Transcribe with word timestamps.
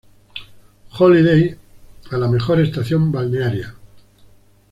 Holiday"" 0.97 1.55
a 2.09 2.17
la 2.17 2.27
mejor 2.27 2.59
estación 2.59 3.11
balnearia. 3.11 3.75